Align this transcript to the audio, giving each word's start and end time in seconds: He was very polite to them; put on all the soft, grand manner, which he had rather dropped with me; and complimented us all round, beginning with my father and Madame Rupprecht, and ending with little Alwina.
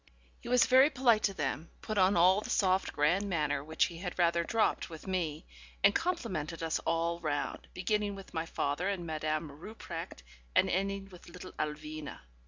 He 0.39 0.49
was 0.49 0.65
very 0.65 0.89
polite 0.89 1.21
to 1.25 1.33
them; 1.35 1.69
put 1.83 1.99
on 1.99 2.17
all 2.17 2.41
the 2.41 2.49
soft, 2.49 2.91
grand 2.91 3.29
manner, 3.29 3.63
which 3.63 3.85
he 3.85 3.99
had 3.99 4.17
rather 4.17 4.43
dropped 4.43 4.89
with 4.89 5.05
me; 5.05 5.45
and 5.83 5.93
complimented 5.93 6.63
us 6.63 6.79
all 6.87 7.19
round, 7.19 7.67
beginning 7.75 8.15
with 8.15 8.33
my 8.33 8.47
father 8.47 8.89
and 8.89 9.05
Madame 9.05 9.51
Rupprecht, 9.51 10.23
and 10.55 10.71
ending 10.71 11.09
with 11.11 11.29
little 11.29 11.53
Alwina. 11.59 12.21